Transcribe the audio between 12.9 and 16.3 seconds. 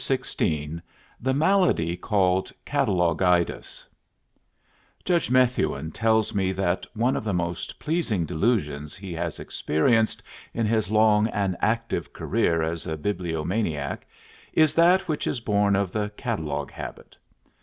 bibliomaniac is that which is born of the